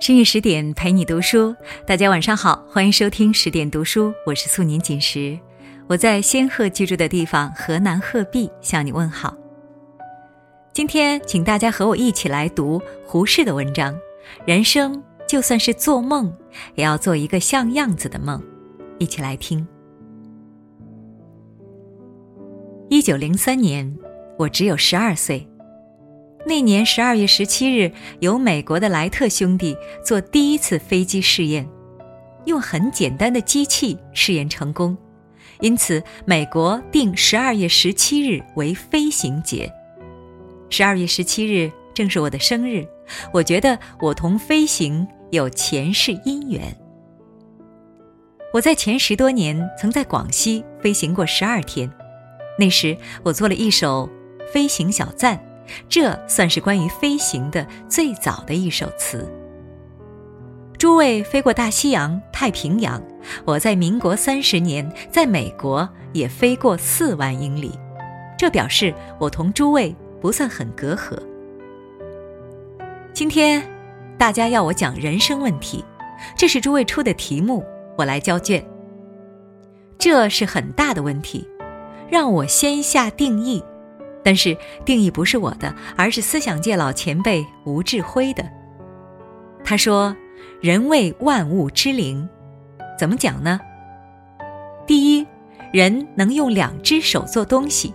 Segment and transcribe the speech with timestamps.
[0.00, 1.54] 深夜十点陪你读书，
[1.86, 5.38] 大家晚上好，欢迎收听十点读书，我是素年锦时，
[5.86, 9.36] 我在仙鹤居住的地方河南鹤壁向你问好。
[10.72, 13.94] 今天请大家和我一起来读胡适的文章，
[14.46, 16.34] 人生就算是做梦，
[16.76, 18.42] 也要做一个像样子的梦，
[18.98, 19.68] 一起来听。
[22.88, 23.94] 一九零三年，
[24.38, 25.46] 我只有十二岁。
[26.46, 31.68] 那年十二月十七日，由美国的莱特兄弟做第一次飞机试验，
[32.46, 34.96] 用很简单的机器试验成功，
[35.60, 39.70] 因此美国定十二月十七日为飞行节。
[40.70, 42.86] 十二月十七日正是我的生日，
[43.32, 46.74] 我觉得我同飞行有前世姻缘。
[48.52, 51.90] 我在前十多年曾在广西飞行过十二天。
[52.58, 54.08] 那时，我做了一首
[54.52, 55.38] 飞行小赞，
[55.88, 59.30] 这算是关于飞行的最早的一首词。
[60.78, 63.02] 诸位飞过大西洋、太平洋，
[63.44, 67.78] 我在民国三十年在美国也飞过四万英里，
[68.38, 71.18] 这表示我同诸位不算很隔阂。
[73.12, 73.62] 今天，
[74.16, 75.84] 大家要我讲人生问题，
[76.36, 77.64] 这是诸位出的题目，
[77.98, 78.64] 我来交卷。
[79.98, 81.46] 这是很大的问题。
[82.08, 83.62] 让我先下定义，
[84.22, 88.44] 但是定义不是我的，而是思想界老前辈吴志辉的。
[89.64, 90.16] 他说
[90.60, 92.28] ：“人为万物之灵，
[92.98, 93.60] 怎么讲呢？
[94.86, 95.26] 第一，
[95.72, 97.92] 人能用两只手做东西；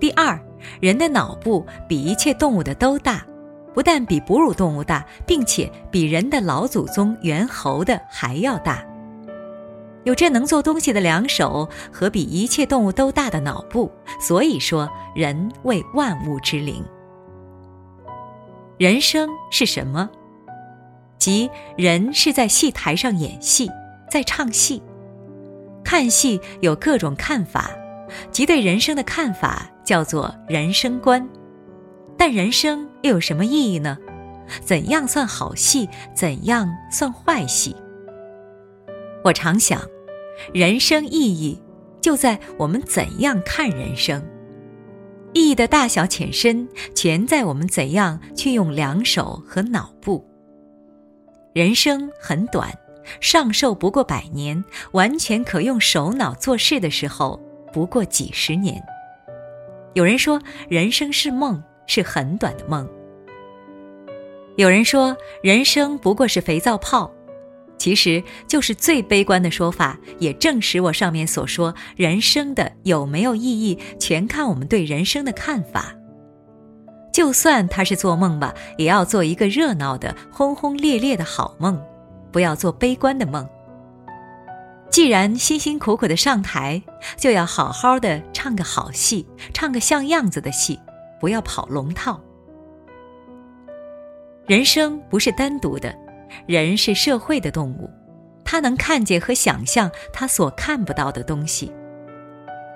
[0.00, 0.38] 第二，
[0.80, 3.24] 人的脑部比一切动物的都大，
[3.74, 8.82] 不但比哺乳动物大，并且比人的老祖宗猿猴的还要大。”
[10.08, 16.82] 有这能做东西的两手和比一切动物都大的脑部，所以说人为万物之灵。
[18.78, 20.08] 人生是什么？
[21.18, 23.70] 即人是在戏台上演戏，
[24.10, 24.82] 在唱戏。
[25.84, 27.70] 看戏有各种看法，
[28.30, 31.28] 即对人生的看法叫做人生观。
[32.16, 33.98] 但人生又有什么意义呢？
[34.64, 35.86] 怎样算好戏？
[36.14, 37.76] 怎样算坏戏？
[39.22, 39.78] 我常想。
[40.52, 41.60] 人生意义
[42.00, 44.22] 就在我们怎样看人生，
[45.32, 50.24] 意义的大小浅深全在我们怎样去用两手和脑部。
[51.54, 52.72] 人生很短，
[53.20, 57.40] 上寿不过百年，完全可用手脑做事的时候
[57.72, 58.82] 不过几十年。
[59.94, 62.88] 有人说人生是梦，是很短的梦。
[64.56, 67.10] 有人说人生不过是肥皂泡。
[67.78, 75.94] 其实就是最悲观的说法，也证实我上面所说，人生的有没有意义，全看我们对人生的看法。
[77.12, 81.80] 就算他是做梦吧，也要做一个热闹的、轰轰烈烈的好梦，
[82.30, 83.48] 不要做悲观的梦。
[84.90, 86.82] 既然辛辛苦苦的上台，
[87.16, 90.78] 就要好好的唱个好戏，唱个像样子的戏，
[91.20, 92.20] 不要跑龙套。
[94.46, 95.94] 人生不是单独的。
[96.46, 97.90] 人是社会的动物，
[98.44, 101.72] 他能看见和想象他所看不到的东西，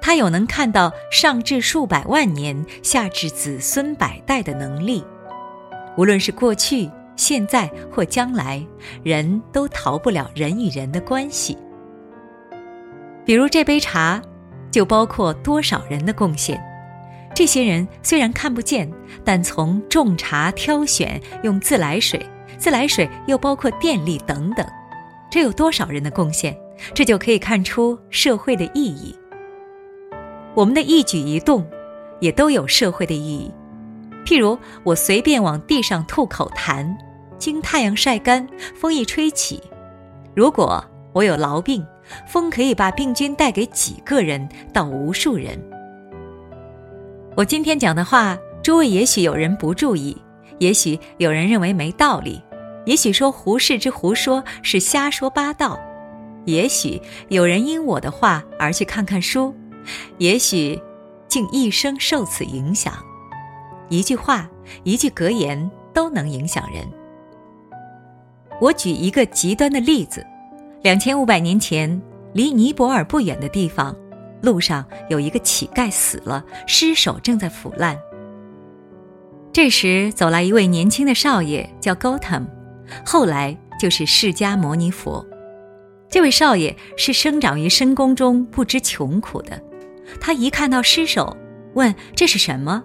[0.00, 5.04] 他有能看到上至数百万年、下至子孙百代的能力。
[5.96, 8.64] 无论是过去、现在或将来，
[9.02, 11.56] 人都逃不了人与人的关系。
[13.24, 14.20] 比如这杯茶，
[14.70, 16.60] 就包括多少人的贡献。
[17.34, 18.90] 这些人虽然看不见，
[19.24, 22.20] 但从种茶、挑选、用自来水。
[22.58, 24.66] 自来水又包括电力等等，
[25.30, 26.56] 这有多少人的贡献？
[26.94, 29.14] 这就可以看出社会的意义。
[30.54, 31.64] 我们的一举一动，
[32.20, 33.50] 也都有社会的意义。
[34.24, 36.92] 譬如我随便往地上吐口痰，
[37.38, 39.62] 经太阳晒干，风一吹起，
[40.34, 41.84] 如果我有痨病，
[42.26, 45.60] 风可以把病菌带给几个人到无数人。
[47.36, 50.16] 我今天讲的话，诸位也许有人不注意，
[50.58, 52.42] 也许有人认为没道理。
[52.84, 55.78] 也许说胡适之胡说是瞎说八道，
[56.44, 59.54] 也许有人因我的话而去看看书，
[60.18, 60.80] 也许
[61.28, 62.92] 竟一生受此影响。
[63.88, 64.50] 一句话，
[64.82, 66.84] 一句格言都能影响人。
[68.60, 70.26] 我举一个极端的例子：
[70.82, 72.00] 两千五百年前，
[72.32, 73.94] 离尼泊尔不远的地方，
[74.40, 77.96] 路上有一个乞丐死了，尸首正在腐烂。
[79.52, 82.46] 这时走来一位年轻的少爷，叫 Gotam。
[83.04, 85.26] 后来就是释迦牟尼佛，
[86.08, 89.60] 这位少爷是生长于深宫中不知穷苦的。
[90.20, 91.36] 他一看到尸首，
[91.74, 92.82] 问这是什么？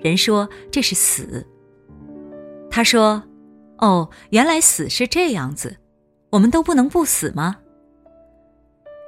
[0.00, 1.46] 人说这是死。
[2.70, 3.22] 他说
[3.78, 5.76] ：“哦，原来死是这样子，
[6.30, 7.56] 我们都不能不死吗？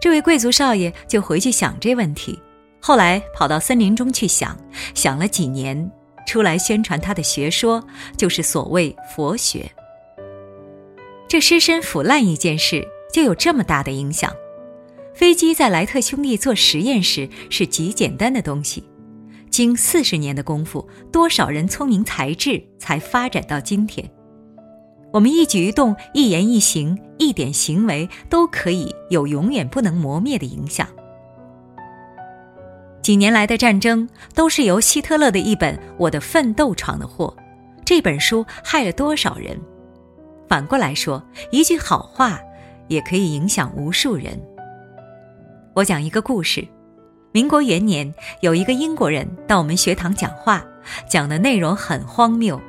[0.00, 2.40] 这位贵族少爷就回去想这问题，
[2.80, 4.56] 后来跑到森林中去想，
[4.94, 5.90] 想了几年，
[6.26, 7.84] 出来宣传他的学说，
[8.16, 9.70] 就是所谓佛学。
[11.28, 14.34] 这尸身腐烂一件事就有这么大的影响。
[15.14, 18.82] 飞机在莱特兄弟做实验时是极简单的东西，
[19.50, 24.08] 经四十年的功夫，多少人聪明才智才发展到今天。
[25.12, 30.86] 我们一举一动、一言一行、一点行为都可以有永远不能磨灭的影响。
[33.02, 37.34] 几年来的战争都是由希特勒的一本《我的奋斗》闯的祸，
[37.84, 39.58] 这本书害了多少人？
[40.48, 42.40] 反过来说，一句好话
[42.88, 44.40] 也可以影响无数人。
[45.74, 46.66] 我讲一个故事：
[47.32, 50.64] 民国元年，有一个英国人到我们学堂讲话，
[51.08, 52.60] 讲的内容很荒谬，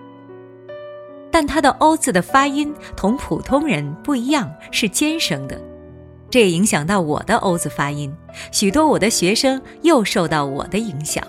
[1.31, 5.59] 但他的 “o” 字的发音同普通人不一样，是尖声的，
[6.29, 8.13] 这也影响到我的 “o” 字发音。
[8.51, 11.23] 许多我的学生又受到我的影响。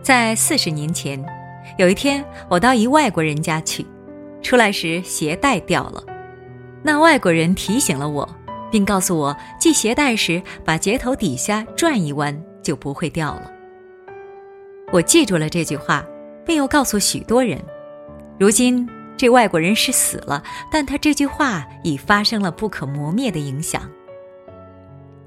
[0.00, 1.22] 在四十年前，
[1.76, 3.84] 有一天我到一外国人家去，
[4.42, 6.02] 出来时鞋带掉了，
[6.82, 8.28] 那外国人提醒了我。
[8.70, 13.50] 并告诉我，系鞋带时把鞋头底下转一弯，就不会掉了。
[14.92, 16.04] 我记住了这句话，
[16.44, 17.58] 并又告诉许多人。
[18.38, 18.86] 如今
[19.16, 23.90] 这外国人是死了，但他这句话已发生了不可磨灭的影响。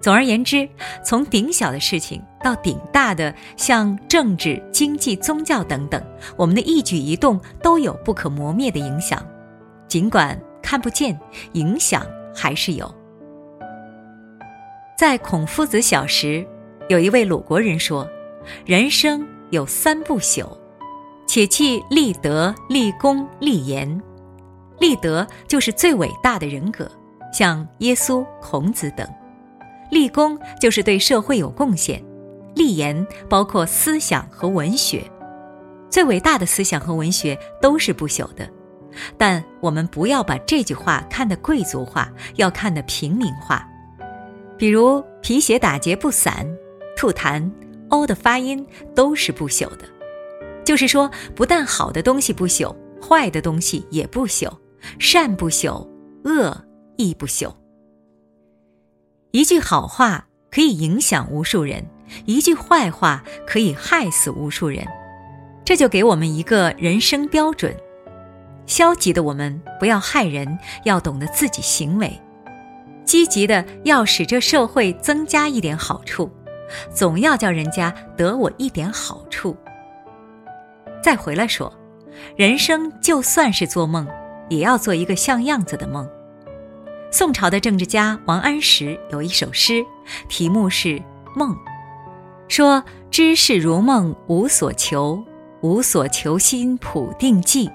[0.01, 0.67] 总而言之，
[1.05, 6.03] 从顶小的事情到顶大的，像政治、经济、宗教等等，
[6.35, 9.23] 我们的一举一动都有不可磨灭的影响，
[9.87, 11.19] 尽管看不见，
[11.53, 12.03] 影响
[12.33, 12.93] 还是有。
[14.97, 16.45] 在孔夫子小时，
[16.89, 18.07] 有一位鲁国人说
[18.65, 20.47] ：“人生有三不朽，
[21.27, 24.01] 且弃立德、立功、立言。
[24.79, 26.89] 立德就是最伟大的人格，
[27.31, 29.05] 像耶稣、孔子等；
[29.91, 31.99] 立功就是对社会有贡献；
[32.55, 35.03] 立言包括思想和文学。
[35.89, 38.49] 最伟大的思想和文学都是不朽的，
[39.17, 43.67] 但我们不要把这句话看得贵族化，要看得平民化。”
[44.57, 46.47] 比如皮鞋打结不散，
[46.95, 47.51] 吐痰
[47.89, 48.65] ，o 的发音
[48.95, 49.85] 都是不朽的。
[50.63, 54.49] 就是说，不但好的东西不朽，坏的东西也不朽，
[54.99, 55.85] 善不朽，
[56.23, 56.55] 恶
[56.95, 57.51] 亦不朽。
[59.31, 61.85] 一句好话可以影响无数人，
[62.25, 64.85] 一句坏话可以害死无数人。
[65.63, 67.73] 这就给我们一个人生标准：
[68.65, 72.11] 消极的我们不要害人，要懂得自己行为。
[73.05, 76.29] 积极的要使这社会增加一点好处，
[76.93, 79.55] 总要叫人家得我一点好处。
[81.01, 81.73] 再回来说，
[82.35, 84.05] 人生就算是做梦，
[84.49, 86.05] 也要做一个像样子的梦。
[87.13, 89.85] 宋朝的政治家王安石有一首诗，
[90.29, 90.87] 题目是
[91.35, 91.51] 《梦》，
[92.47, 92.81] 说
[93.11, 95.21] ：“知世如梦无所求，
[95.61, 97.69] 无所求心普定计，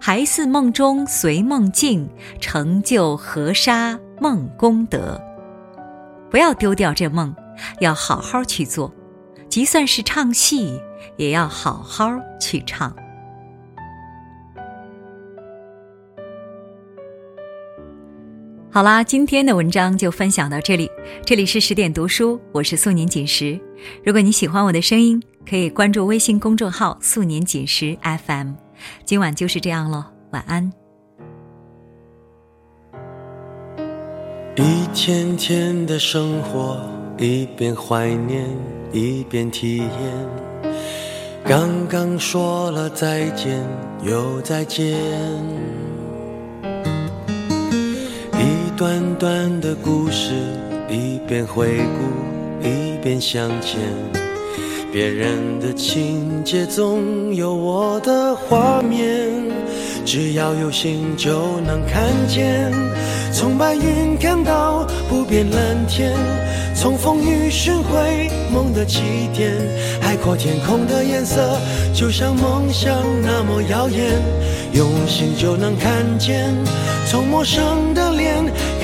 [0.00, 5.20] 还似梦中随梦境，成就河沙。”梦功德，
[6.30, 7.34] 不要丢掉这梦，
[7.80, 8.92] 要好好去做。
[9.48, 10.80] 即算是唱戏，
[11.16, 12.94] 也要好好去唱。
[18.74, 20.90] 好啦，今天的文章就分享到这里。
[21.26, 23.60] 这里是十点读书，我是素年锦时。
[24.02, 27.94] 如果你喜欢我的声音，可以关注微信公众号“素年锦时
[28.26, 28.52] FM”。
[29.04, 30.72] 今晚就是这样喽，晚安。
[34.56, 36.80] 一天天的生活，
[37.18, 38.48] 一边怀念，
[38.90, 39.92] 一边体验。
[41.44, 43.62] 刚刚说了再见，
[44.02, 44.96] 又再见。
[48.82, 50.32] 短短的故事，
[50.90, 53.78] 一边回顾，一边向前。
[54.92, 59.30] 别人的情节，总有我的画面。
[60.04, 62.72] 只要有心，就能看见。
[63.32, 66.12] 从白云看到不变蓝天，
[66.74, 69.00] 从风雨寻回梦的起
[69.32, 69.52] 点。
[70.00, 71.56] 海阔天空的颜色，
[71.94, 74.20] 就像梦想那么耀眼。
[74.72, 76.52] 用心就能看见，
[77.06, 77.91] 从陌生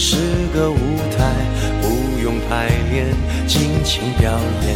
[0.00, 0.16] 是
[0.54, 1.30] 个舞台，
[1.82, 3.06] 不用排练，
[3.46, 4.32] 尽情表
[4.66, 4.74] 演。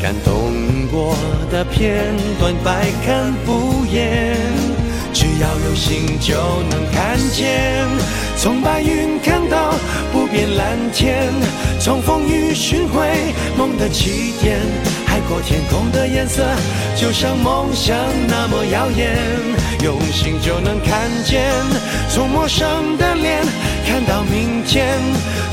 [0.00, 0.52] 感动
[0.88, 1.16] 过
[1.50, 4.36] 的片段，百看不厌。
[5.12, 6.36] 只要有心就
[6.70, 7.88] 能看见，
[8.36, 9.74] 从白云看到
[10.12, 11.32] 不变蓝天，
[11.80, 13.08] 从风雨寻回
[13.58, 14.60] 梦的起点。
[15.06, 16.44] 海阔天空的颜色，
[16.96, 17.96] 就像梦想
[18.28, 19.18] 那么耀眼。
[19.82, 21.42] 用心就能看见，
[22.08, 23.42] 从陌生的脸
[23.86, 24.98] 看到明天，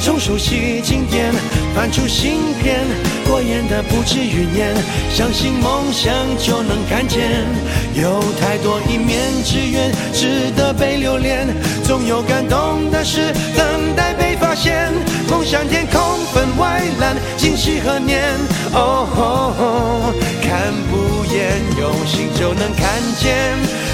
[0.01, 1.31] 从熟悉经典
[1.75, 2.79] 翻出新篇。
[3.27, 4.75] 过眼的不止云烟，
[5.09, 7.45] 相信梦想就能看见。
[7.93, 11.47] 有太多一面之缘，值得被留恋。
[11.83, 14.91] 总有感动的事等待被发现。
[15.29, 16.01] 梦想天空
[16.33, 18.21] 分外蓝，今夕何年？
[18.73, 23.80] 哦，看不厌，用心就能看见。